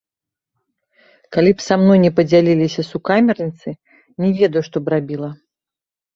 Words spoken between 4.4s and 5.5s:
ведаю, што б рабіла.